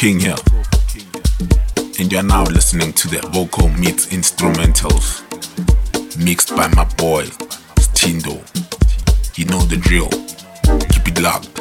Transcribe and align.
King 0.00 0.18
here. 0.18 0.34
And 1.98 2.10
you're 2.10 2.22
now 2.22 2.44
listening 2.44 2.94
to 2.94 3.08
the 3.08 3.20
vocal 3.34 3.68
meets 3.68 4.06
instrumentals 4.06 5.20
mixed 6.16 6.56
by 6.56 6.68
my 6.68 6.84
boy 6.96 7.24
Stindo. 7.76 8.40
You 9.36 9.44
know 9.44 9.60
the 9.66 9.76
drill. 9.76 10.08
Keep 10.88 11.08
it 11.08 11.20
locked. 11.20 11.59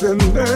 Dive 0.00 0.55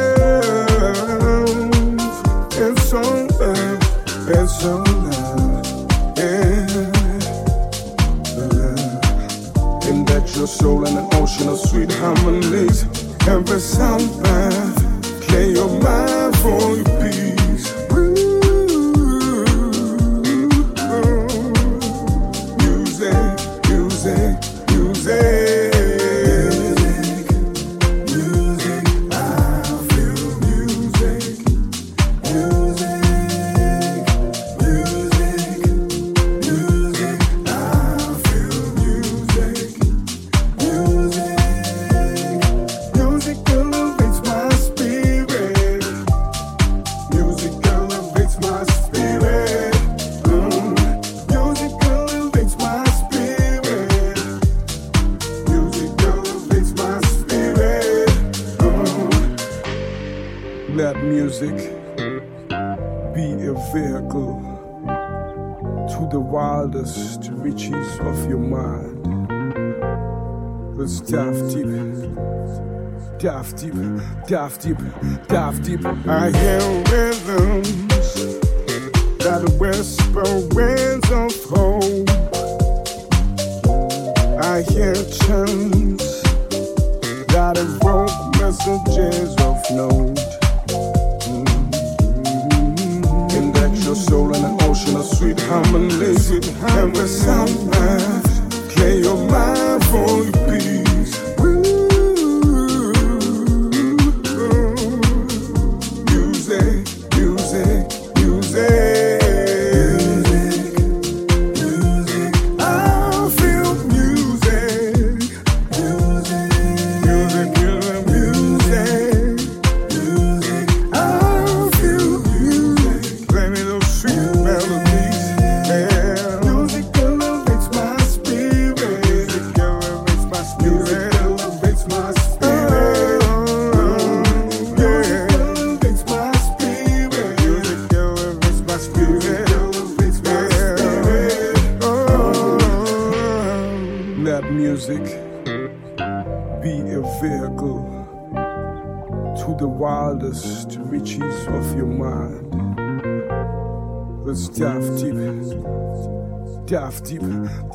dive 74.30 74.58
deep, 74.60 74.78
dive 75.26 75.60
deep. 75.64 75.82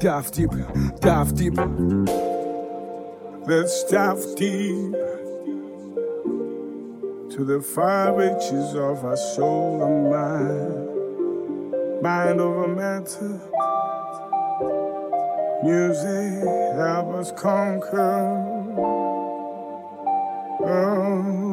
Dive 0.06 0.32
deep, 0.34 0.52
dive 1.00 1.34
deep. 1.34 1.58
Let's 3.48 3.84
dive 3.86 4.24
deep 4.36 4.94
to 7.32 7.44
the 7.44 7.60
far 7.60 8.16
reaches 8.16 8.76
of 8.76 9.04
our 9.04 9.18
soul 9.18 9.82
and 9.84 10.12
mind, 10.12 12.04
mind 12.04 12.40
over 12.40 12.68
matter. 12.68 13.42
Music 15.64 16.44
help 16.78 17.08
us 17.16 17.32
conquer. 17.32 18.46
Oh. 20.68 21.45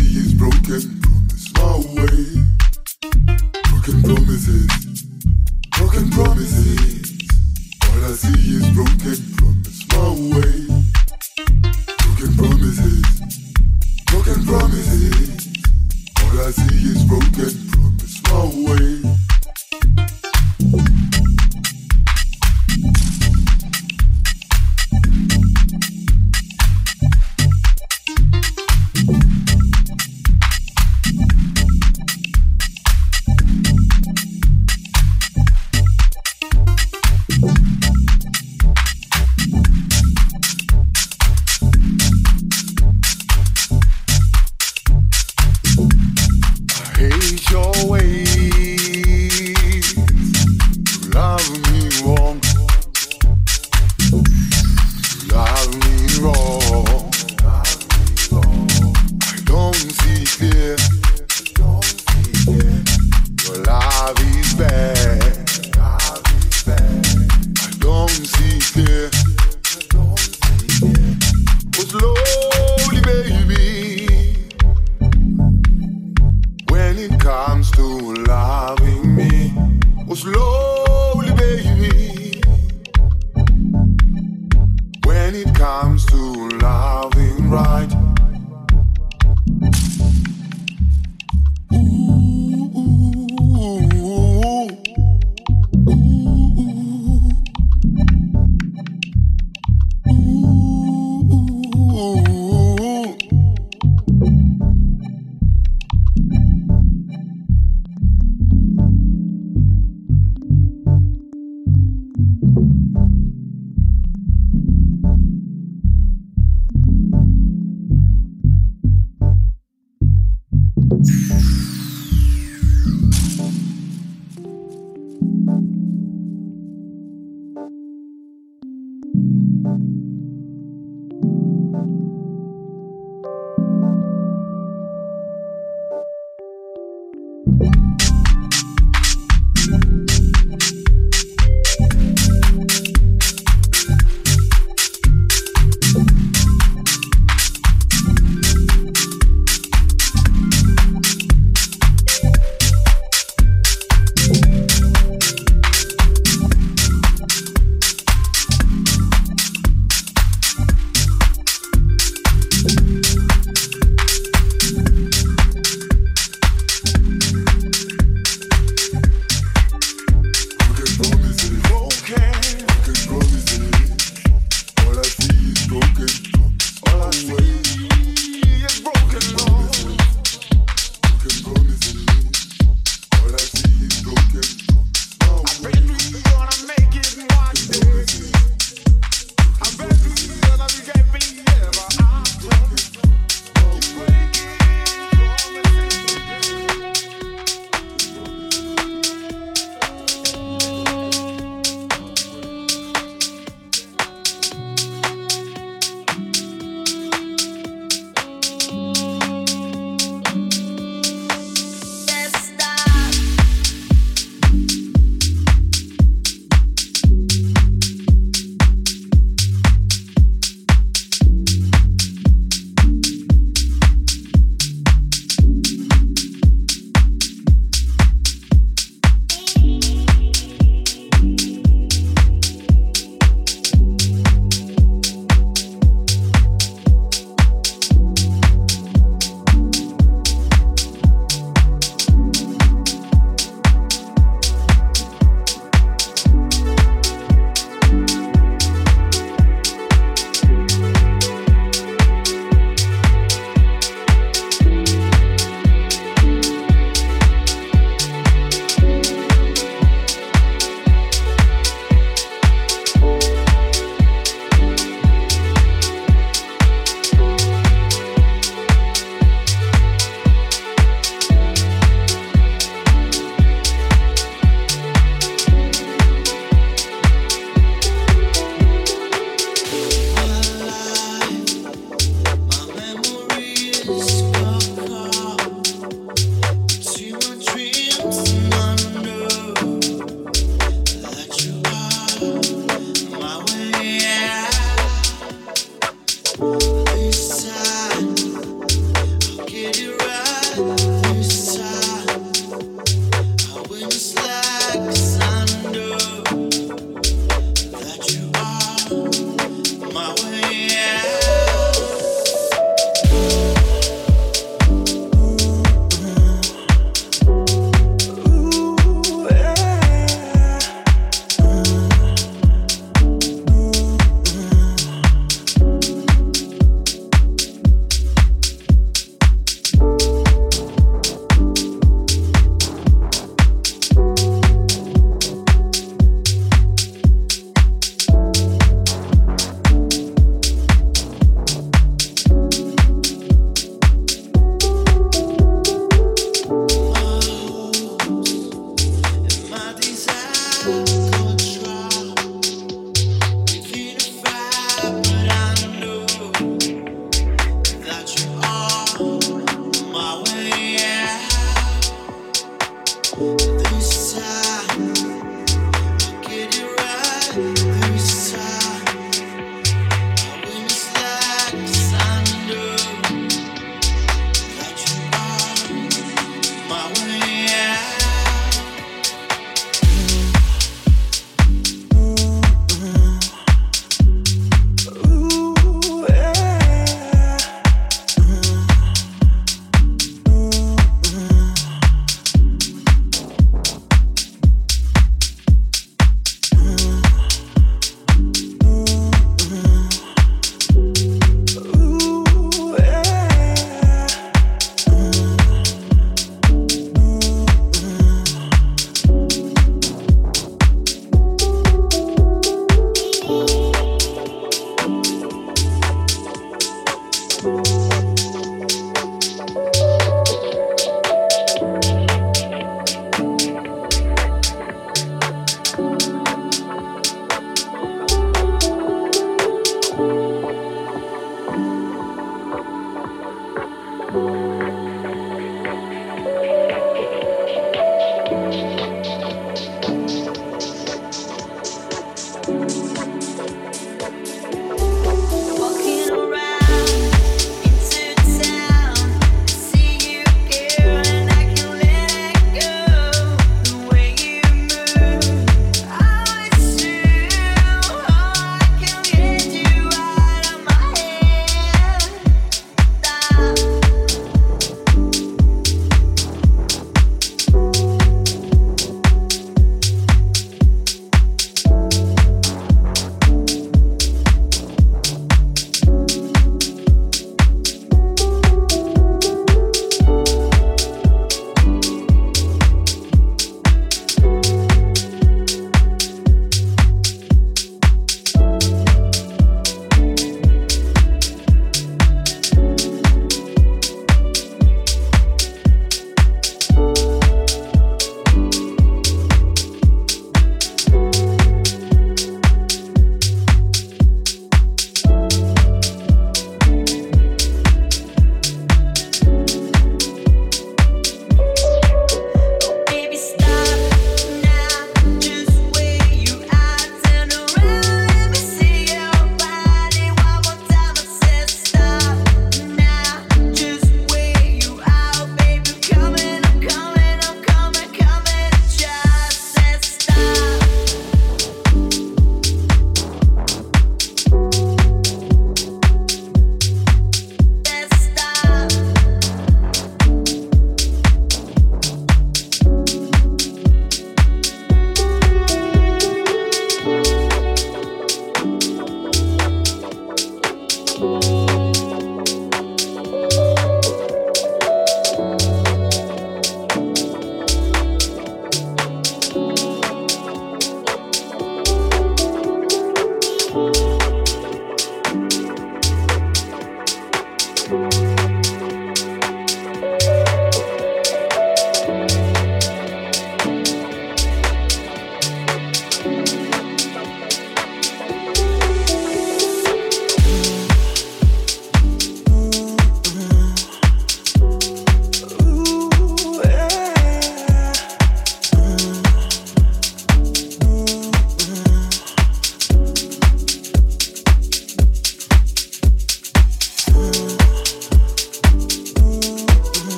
is 0.00 0.34
broken. 0.34 1.00
Promise. 1.54 2.34
Broken 3.70 4.02
promises. 4.02 5.02
Broken 5.76 6.10
promises. 6.10 7.28
I 7.82 8.12
see 8.12 8.56
is 8.56 8.68
broken. 8.70 9.16
Promise 9.36 9.88
my 9.92 10.38
way. 10.38 10.73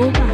Global 0.00 0.29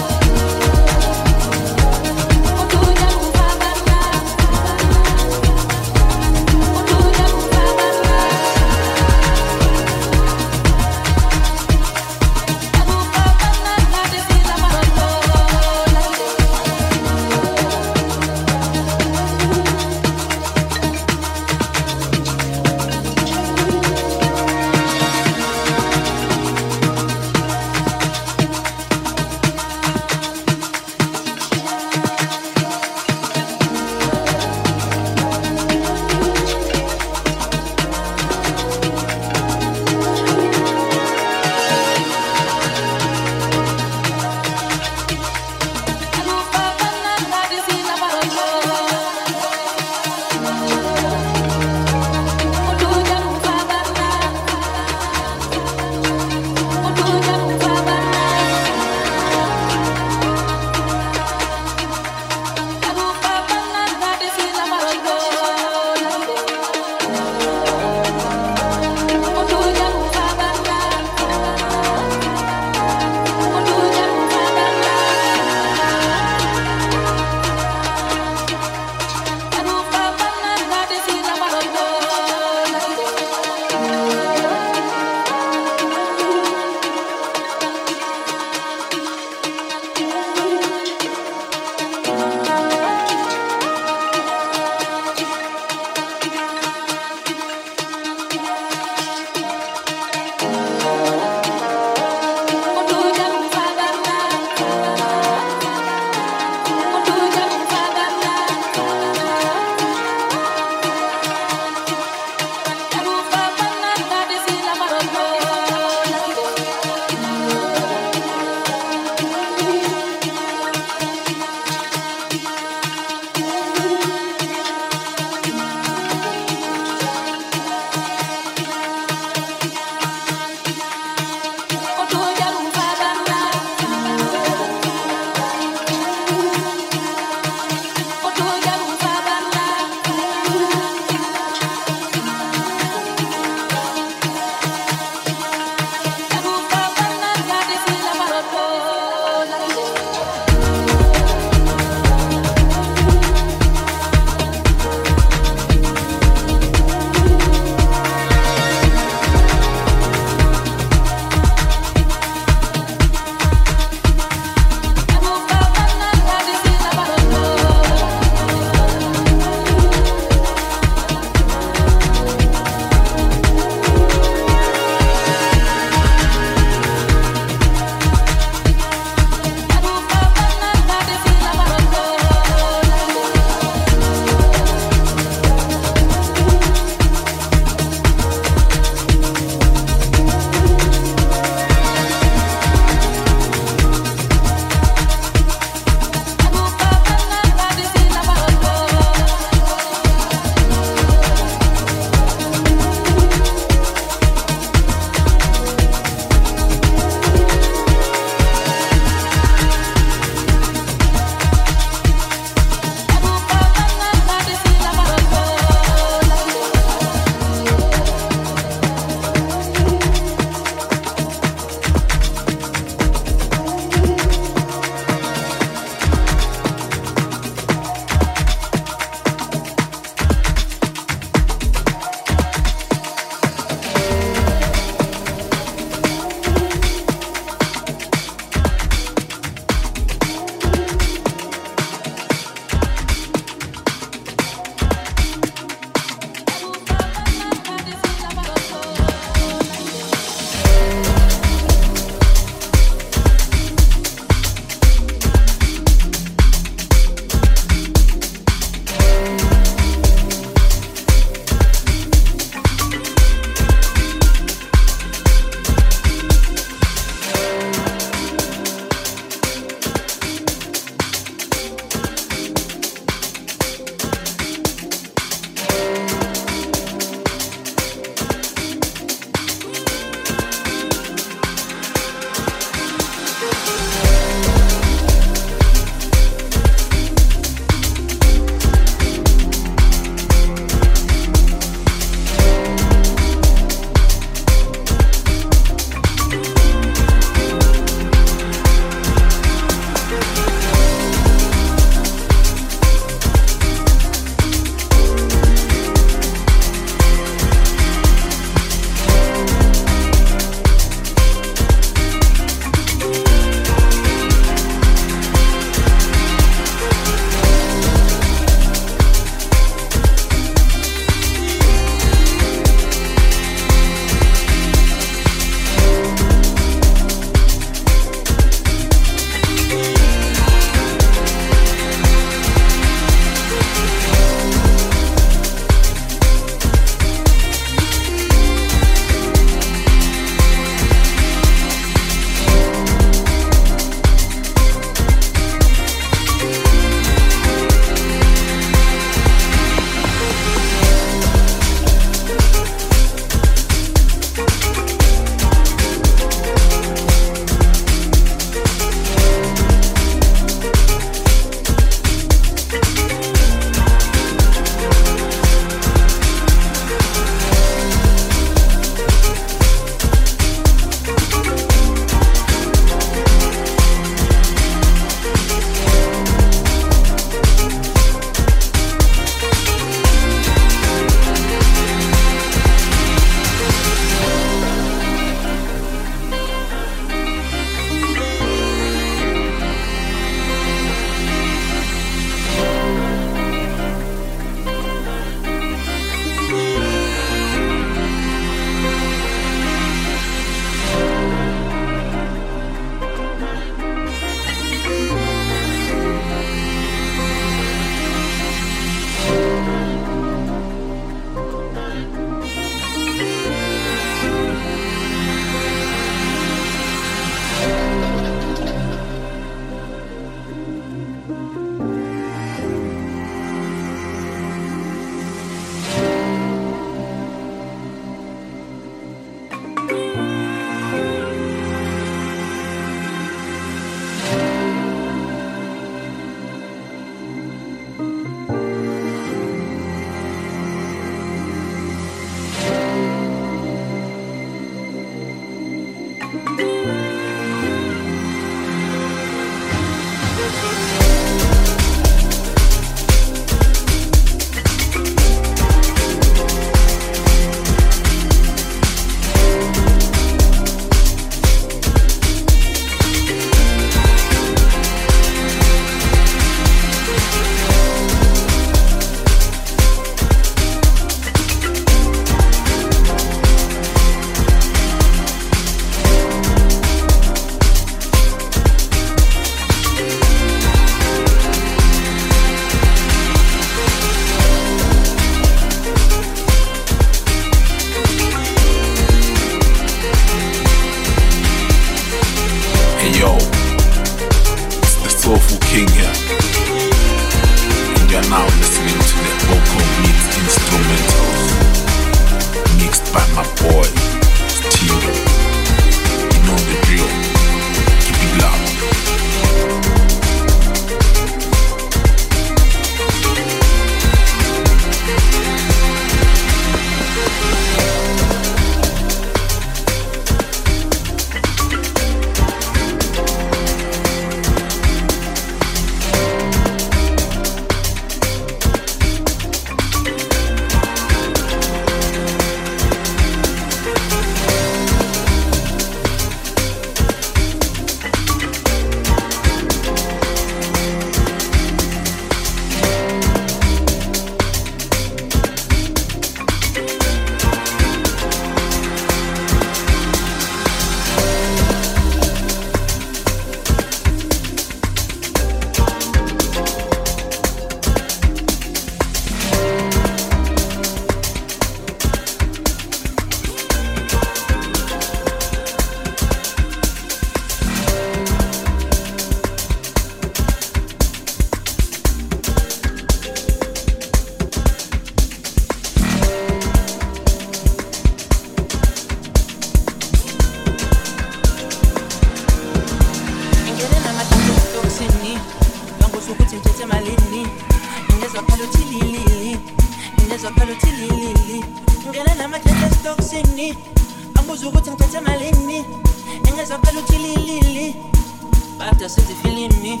since 599.10 599.28
you're 599.28 599.38
feeling 599.38 599.82
me. 599.82 600.00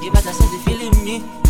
If 0.00 0.14
I 0.14 0.20
since 0.20 0.52
you're 0.52 0.62
feeling 0.62 1.04
me. 1.04 1.16
E 1.16 1.45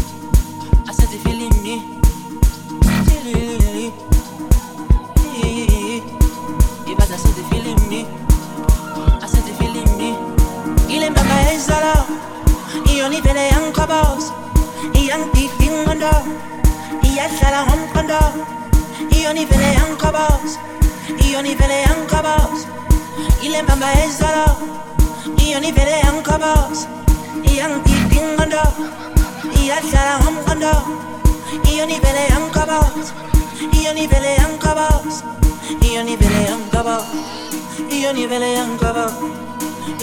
iyona 38.06 38.20
ivele 38.24 38.48
yangiqhoboza 38.58 39.26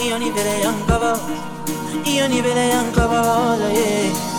iyona 0.04 0.24
ivele 0.28 0.52
yangiqhoboza 0.64 1.34
iyona 2.10 2.34
ivele 2.40 2.64
yangiqhoboza 2.74 3.32
oh, 3.32 3.72
yeah 3.72 4.33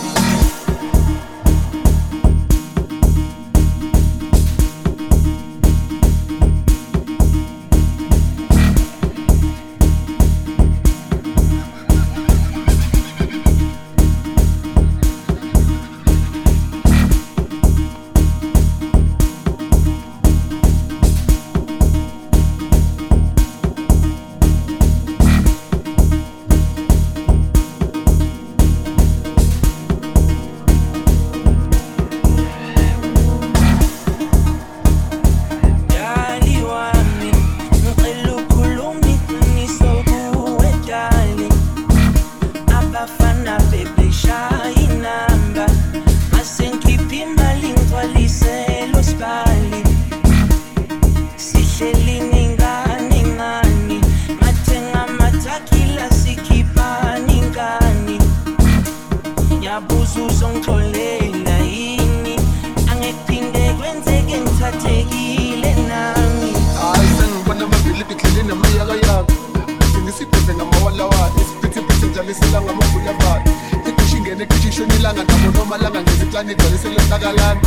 malaga 75.66 76.02
ngesiplanet 76.02 76.58
ngaleselenzakalayo 76.62 77.60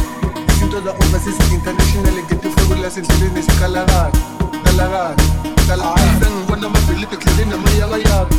izinto 0.52 0.80
za-overseas 0.86 1.39
international 1.52 2.16
ngedifo 2.24 2.62
kulasenhleleni 2.68 3.43
sikalakani 3.43 4.20
kalakani 4.64 5.24
kalakaniengibona 5.68 6.68
amabhilidi 6.68 7.16
ehlele 7.16 7.45
namayakayaka 7.52 8.36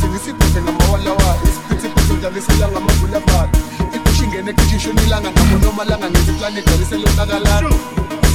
sengisibhise 0.00 0.60
ngamawalawayo 0.62 1.42
isiphithiphithi 1.48 2.12
ngidlalisela 2.12 2.68
ngamabulabala 2.68 3.48
ikusho 3.96 4.24
ingene 4.24 4.50
ekhishisho 4.50 4.92
nilanga 4.92 5.30
nabo 5.36 5.56
nomalanga 5.62 6.10
ngesiplanet 6.10 6.64
ngaleselenzakalayo 6.68 7.72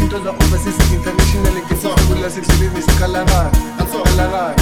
izinto 0.10 0.24
za-overseas 0.24 0.91
international 0.93 1.53
ngetifekula 1.53 2.30
sendleleni 2.30 2.82
sikalakala 2.82 3.51
kalakala 3.78 4.55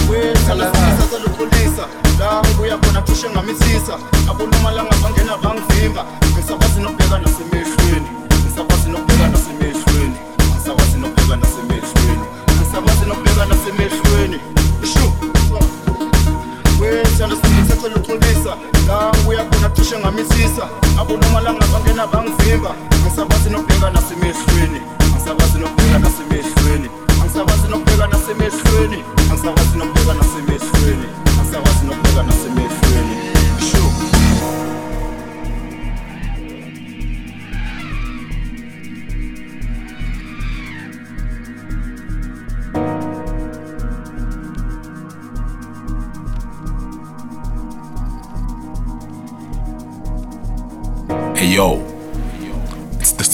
kalakala 0.47 0.97
sasalukholisa 0.99 1.85
la 2.19 2.41
ngibuya 2.41 2.77
khona 2.77 3.01
cishe 3.01 3.29
ngamithisa 3.29 3.95
abonomalanga 4.29 4.95
bangena 5.03 5.37
bangivimba 5.37 6.05
ngisakwazi 6.33 6.81
nokubheka 6.81 7.17
nasemehlweni 7.19 8.07
ngisakwazi 8.43 8.89
nokubheka 8.89 9.27
nasemehlweni 9.27 10.15
ngisakwazi 10.51 10.97
nokubheka 10.97 11.35
nasemehlweni 11.35 12.25
ngisakwazi 12.57 13.05
nokubheka 13.05 13.45
nasemehlweni 13.45 14.39
ishu 14.83 15.11
wethanda 16.79 17.35
sengithethe 17.35 17.89
luxolisa 17.89 18.53
la 18.87 19.11
ngibuya 19.11 19.43
khona 19.45 19.69
cishe 19.69 19.99
ngamithisa 19.99 20.63
abonomalanga 21.01 21.65
bangena 21.73 22.07
bangivimba 22.07 22.71
ngisakwazi 23.01 23.49
nokubheka 23.49 23.89
nasemehlweni 23.89 24.81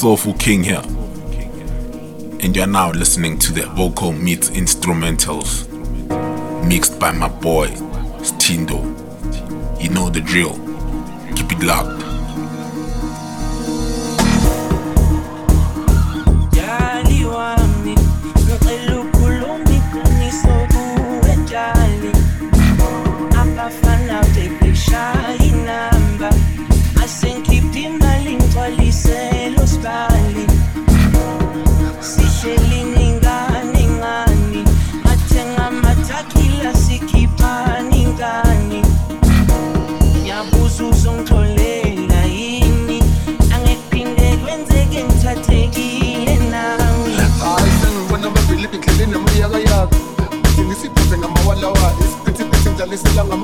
Soulful 0.04 0.34
King 0.34 0.66
here. 0.66 0.82
And 2.42 2.54
you're 2.54 2.68
now 2.68 2.92
listening 2.92 3.40
to 3.40 3.54
the 3.54 3.68
vocal 3.68 4.12
meets 4.12 4.50
instrumentals 4.50 5.66
mixed 6.68 7.00
by 7.00 7.12
my 7.12 7.30
boy 7.30 7.68
Stindo. 8.20 8.82
You 9.82 9.92
know 9.92 10.10
the 10.10 10.20
drill. 10.20 10.56
Keep 11.38 11.54
it 11.54 11.64
locked. 11.64 12.03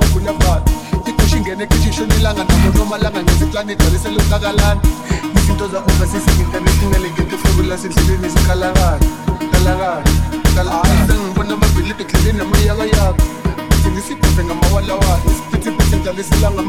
ngamabunabhali 0.00 0.64
ikusha 1.08 1.36
ingene 1.36 1.64
ekhishi 1.64 1.90
ishonilanga 1.90 2.44
nabo 2.44 2.78
nomalanga 2.78 3.22
ngeziplani 3.22 3.72
idlalisela 3.72 4.22
utakalana 4.22 4.80
izinto 5.36 5.66
za-overseas-international 5.72 7.04
ngetufubula 7.12 7.78
sendleleni 7.78 8.28
zikhalakala 8.28 8.98
kalakala 9.52 10.02
sengibona 11.06 11.54
ababhilibhi 11.54 12.04
endleleni 12.04 12.40
amayakayaka 12.40 13.22
ngisibhebhe 13.92 14.44
ngamawalawa 14.44 15.12
isiphithiphithi 15.28 15.96
izinto 15.96 16.62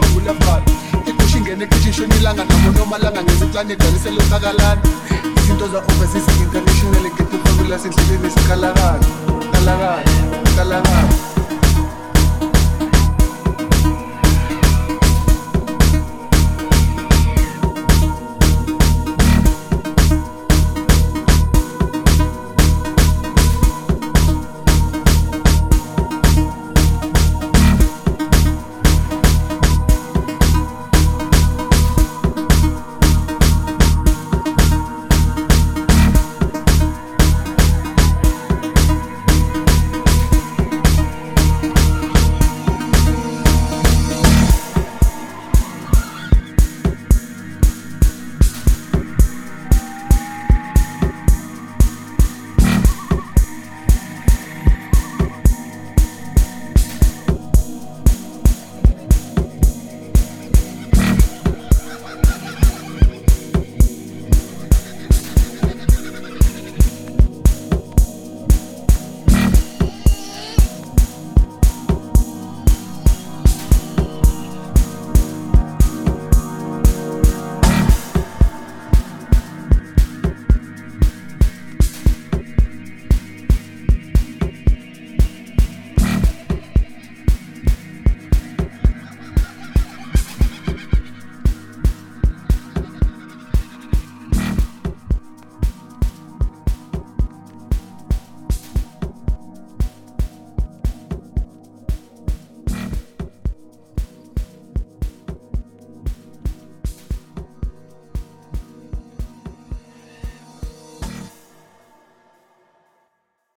sikhalakala 8.36 9.00
kalakala 9.52 10.04
kalakala 10.56 11.41